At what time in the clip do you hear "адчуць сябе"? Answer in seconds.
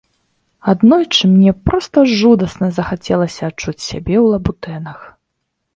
3.51-4.15